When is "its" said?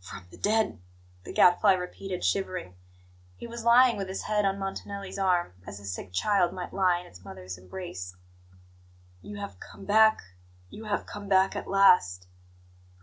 7.06-7.22